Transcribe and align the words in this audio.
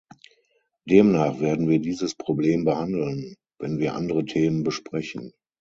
Demnach 0.89 1.39
werden 1.41 1.67
wir 1.69 1.77
dieses 1.77 2.15
Problem 2.15 2.65
behandeln, 2.65 3.35
wenn 3.59 3.77
wir 3.77 3.93
andere 3.93 4.25
Themen 4.25 4.63
besprechen. 4.63 5.31